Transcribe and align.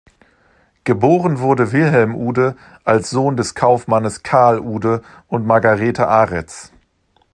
Geboren 0.83 1.37
wurde 1.41 1.71
Wilhelm 1.73 2.15
Uhde 2.15 2.55
als 2.83 3.11
Sohn 3.11 3.37
des 3.37 3.53
Kaufmannes 3.53 4.23
Carl 4.23 4.59
Uhde 4.59 5.03
und 5.27 5.45
Margarethe 5.45 6.07
Aretz. 6.07 6.71